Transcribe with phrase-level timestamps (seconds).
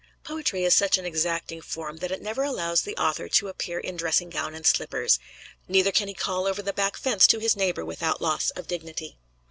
[0.23, 3.95] Poetry is such an exacting form that it never allows the author to appear in
[3.97, 5.19] dressing gown and slippers;
[5.67, 9.19] neither can he call over the back fence to his neighbor without loss of dignity.